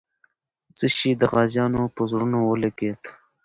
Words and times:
څه 0.77 0.85
شی 0.97 1.11
د 1.17 1.23
غازیانو 1.33 1.81
په 1.95 2.01
زړونو 2.11 2.37
ولګېد؟ 2.45 3.01